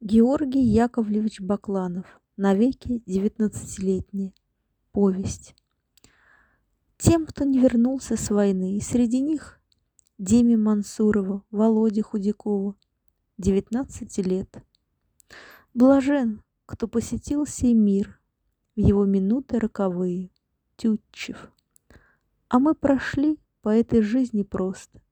Георгий 0.00 0.62
Яковлевич 0.62 1.40
Бакланов. 1.40 2.20
Навеки 2.36 3.02
девятнадцатилетние. 3.04 4.32
Повесть. 4.92 5.56
Тем, 6.98 7.26
кто 7.26 7.42
не 7.42 7.58
вернулся 7.58 8.16
с 8.16 8.30
войны, 8.30 8.76
и 8.76 8.80
среди 8.80 9.20
них 9.20 9.60
Деме 10.16 10.56
Мансурову, 10.56 11.44
Володе 11.50 12.02
Худякову, 12.02 12.76
19 13.38 14.18
лет. 14.18 14.64
Блажен, 15.74 16.44
кто 16.64 16.86
посетил 16.86 17.44
сей 17.44 17.74
мир 17.74 18.20
в 18.76 18.80
его 18.80 19.04
минуты 19.04 19.58
роковые, 19.58 20.30
Тютчев. 20.76 21.50
А 22.48 22.60
мы 22.60 22.76
прошли 22.76 23.40
по 23.62 23.70
этой 23.70 24.02
жизни 24.02 24.44
просто, 24.44 25.02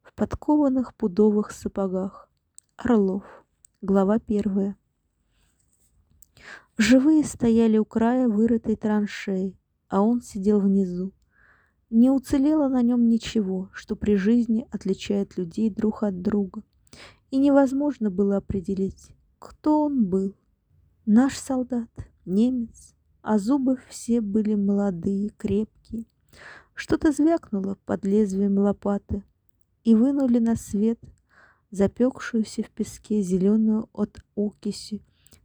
в 0.00 0.14
подкованных 0.14 0.94
пудовых 0.94 1.50
сапогах. 1.50 2.30
Орлов. 2.76 3.24
Глава 3.80 4.18
первая. 4.18 4.76
Живые 6.76 7.22
стояли 7.22 7.78
у 7.78 7.84
края 7.84 8.26
вырытой 8.26 8.74
траншеи, 8.74 9.56
а 9.88 10.02
он 10.02 10.20
сидел 10.20 10.58
внизу. 10.58 11.12
Не 11.88 12.10
уцелело 12.10 12.66
на 12.66 12.82
нем 12.82 13.06
ничего, 13.06 13.70
что 13.72 13.94
при 13.94 14.16
жизни 14.16 14.66
отличает 14.72 15.38
людей 15.38 15.70
друг 15.70 16.02
от 16.02 16.22
друга. 16.22 16.64
И 17.30 17.36
невозможно 17.38 18.10
было 18.10 18.38
определить, 18.38 19.12
кто 19.38 19.84
он 19.84 20.06
был. 20.06 20.34
Наш 21.06 21.38
солдат, 21.38 21.88
немец, 22.24 22.96
а 23.22 23.38
зубы 23.38 23.78
все 23.88 24.20
были 24.20 24.56
молодые, 24.56 25.28
крепкие. 25.36 26.06
Что-то 26.74 27.12
звякнуло 27.12 27.78
под 27.86 28.04
лезвием 28.04 28.58
лопаты, 28.58 29.22
и 29.84 29.94
вынули 29.94 30.40
на 30.40 30.56
свет 30.56 30.98
запекшуюся 31.70 32.62
в 32.62 32.70
песке 32.70 33.22
зеленую 33.22 33.88
от 33.92 34.18
окиси 34.36 35.02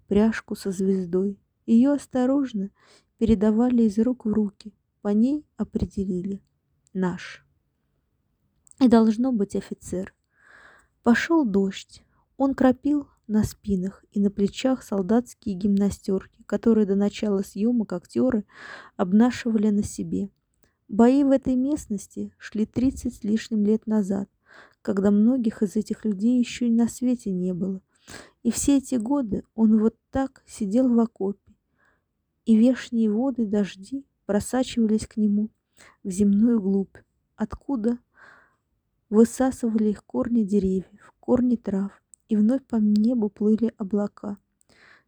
пряжку 0.08 0.56
со 0.56 0.72
звездой. 0.72 1.40
Ее 1.66 1.94
осторожно 1.94 2.70
передавали 3.18 3.84
из 3.84 3.98
рук 4.00 4.26
в 4.26 4.34
руки, 4.34 4.74
по 5.02 5.10
ней 5.10 5.46
определили 5.58 6.42
наш. 6.94 7.46
И 8.80 8.88
должно 8.88 9.32
быть 9.32 9.56
офицер. 9.56 10.14
Пошел 11.04 11.46
дождь, 11.46 12.04
он 12.38 12.54
кропил 12.54 13.08
на 13.28 13.44
спинах 13.44 14.04
и 14.12 14.20
на 14.20 14.30
плечах 14.30 14.84
солдатские 14.84 15.56
гимнастерки, 15.56 16.44
которые 16.44 16.86
до 16.86 16.96
начала 16.96 17.42
съемок 17.42 17.94
актеры 17.94 18.46
обнашивали 18.98 19.70
на 19.70 19.84
себе. 19.84 20.30
Бои 20.90 21.24
в 21.24 21.32
этой 21.32 21.56
местности 21.56 22.34
шли 22.38 22.66
30 22.66 23.16
с 23.16 23.24
лишним 23.24 23.66
лет 23.66 23.88
назад– 23.88 24.30
когда 24.84 25.12
многих 25.12 25.64
из 25.64 25.76
этих 25.76 26.06
людей 26.06 26.38
еще 26.38 26.68
и 26.68 26.72
на 26.72 26.88
свете 26.88 27.32
не 27.32 27.54
было. 27.54 27.82
И 28.44 28.52
все 28.52 28.78
эти 28.78 28.96
годы 28.96 29.44
он 29.56 29.80
вот 29.80 29.96
так 30.12 30.44
сидел 30.46 30.94
в 30.94 31.00
окопе, 31.00 31.56
и 32.46 32.56
вешние 32.56 33.10
воды 33.10 33.48
дожди 33.48 34.06
просачивались 34.26 35.08
к 35.08 35.18
нему 35.18 35.50
в 36.04 36.12
земную 36.12 36.62
глубь, 36.62 36.98
откуда 37.36 37.98
высасывали 39.10 39.90
их 39.90 40.04
корни 40.06 40.44
деревьев, 40.44 41.14
корни 41.20 41.56
трав, 41.56 41.92
и 42.28 42.36
вновь 42.36 42.66
по 42.66 42.76
небу 42.76 43.30
плыли 43.30 43.74
облака. 43.78 44.38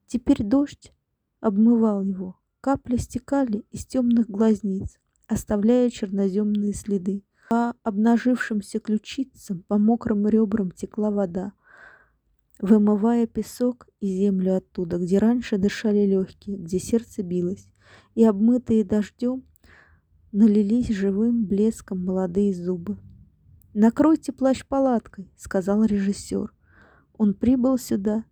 Теперь 0.08 0.44
дождь 0.44 0.94
обмывал 1.42 2.02
его, 2.02 2.40
капли 2.62 2.96
стекали 2.96 3.66
из 3.72 3.86
темных 3.86 4.30
глазниц, 4.30 5.00
оставляя 5.28 5.90
черноземные 5.90 6.74
следы. 6.74 7.24
По 7.50 7.76
обнажившимся 7.84 8.80
ключицам, 8.80 9.64
по 9.68 9.78
мокрым 9.78 10.28
ребрам 10.28 10.72
текла 10.72 11.12
вода, 11.12 11.54
вымывая 12.60 13.28
песок 13.28 13.88
и 14.00 14.08
землю 14.08 14.58
оттуда, 14.58 14.98
где 14.98 15.20
раньше 15.20 15.58
дышали 15.58 16.06
легкие, 16.06 16.58
где 16.58 16.80
сердце 16.80 17.22
билось, 17.22 17.68
и 18.16 18.24
обмытые 18.24 18.84
дождем 18.84 19.44
налились 20.32 20.90
живым 20.90 21.46
блеском 21.46 22.04
молодые 22.04 22.54
зубы. 22.54 22.98
«Накройте 23.74 24.32
плащ 24.32 24.66
палаткой»,— 24.66 25.30
сказал 25.38 25.84
режиссер. 25.84 26.52
Он 27.18 27.34
прибыл 27.34 27.78
сюда 27.78 28.26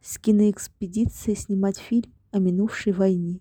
с 0.00 0.18
киноэкспедицией 0.18 1.36
снимать 1.36 1.78
фильм 1.78 2.12
о 2.30 2.38
минувшей 2.38 2.92
войне 2.92 3.40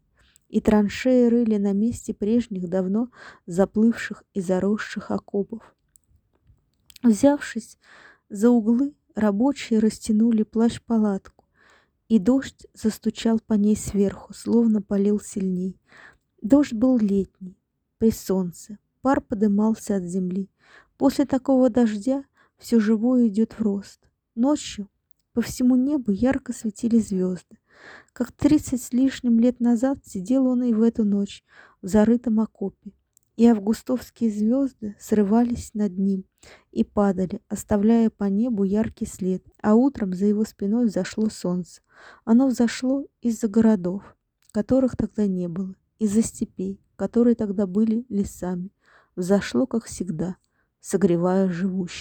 и 0.49 0.61
траншеи 0.61 1.27
рыли 1.27 1.57
на 1.57 1.73
месте 1.73 2.13
прежних 2.13 2.69
давно 2.69 3.09
заплывших 3.45 4.23
и 4.33 4.41
заросших 4.41 5.11
окопов. 5.11 5.75
Взявшись 7.03 7.77
за 8.29 8.49
углы, 8.49 8.95
рабочие 9.15 9.79
растянули 9.79 10.43
плащ-палатку, 10.43 11.45
и 12.07 12.19
дождь 12.19 12.65
застучал 12.73 13.39
по 13.45 13.53
ней 13.53 13.75
сверху, 13.75 14.33
словно 14.33 14.81
полил 14.81 15.19
сильней. 15.19 15.79
Дождь 16.41 16.73
был 16.73 16.97
летний, 16.97 17.57
при 17.97 18.11
солнце, 18.11 18.77
пар 19.01 19.21
подымался 19.21 19.97
от 19.97 20.03
земли. 20.03 20.49
После 20.97 21.25
такого 21.25 21.69
дождя 21.69 22.23
все 22.57 22.79
живое 22.79 23.27
идет 23.27 23.53
в 23.53 23.61
рост. 23.61 23.99
Ночью 24.35 24.89
по 25.33 25.41
всему 25.41 25.75
небу 25.75 26.11
ярко 26.11 26.53
светили 26.53 26.99
звезды. 26.99 27.59
Как 28.13 28.31
тридцать 28.31 28.81
с 28.81 28.93
лишним 28.93 29.39
лет 29.39 29.59
назад 29.59 29.99
сидел 30.05 30.47
он 30.47 30.63
и 30.63 30.73
в 30.73 30.81
эту 30.81 31.03
ночь 31.03 31.43
в 31.81 31.87
зарытом 31.87 32.39
окопе, 32.39 32.93
и 33.35 33.45
августовские 33.45 34.31
звезды 34.31 34.95
срывались 34.99 35.73
над 35.73 35.97
ним 35.97 36.25
и 36.71 36.83
падали, 36.83 37.41
оставляя 37.47 38.09
по 38.09 38.25
небу 38.25 38.63
яркий 38.63 39.05
след, 39.05 39.43
а 39.61 39.75
утром 39.75 40.13
за 40.13 40.25
его 40.25 40.43
спиной 40.43 40.87
взошло 40.87 41.29
солнце. 41.29 41.81
Оно 42.25 42.47
взошло 42.47 43.05
из-за 43.21 43.47
городов, 43.47 44.15
которых 44.51 44.97
тогда 44.97 45.27
не 45.27 45.47
было, 45.47 45.75
из-за 45.99 46.23
степей, 46.23 46.81
которые 46.95 47.35
тогда 47.35 47.67
были 47.67 48.05
лесами, 48.09 48.71
взошло, 49.15 49.67
как 49.67 49.85
всегда, 49.85 50.37
согревая 50.79 51.47
живущих. 51.49 51.95